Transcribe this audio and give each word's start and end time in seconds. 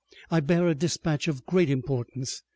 I 0.31 0.39
bear 0.39 0.67
a 0.67 0.73
dispatch 0.73 1.27
of 1.27 1.45
great 1.45 1.69
importance. 1.69 2.41